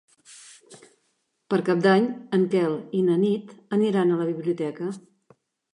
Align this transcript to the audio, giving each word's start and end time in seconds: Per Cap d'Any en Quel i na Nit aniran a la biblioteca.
Per 1.53 1.59
Cap 1.67 1.83
d'Any 1.87 2.09
en 2.39 2.49
Quel 2.55 2.75
i 3.01 3.05
na 3.11 3.21
Nit 3.27 3.53
aniran 3.79 4.11
a 4.17 4.23
la 4.25 4.31
biblioteca. 4.35 4.95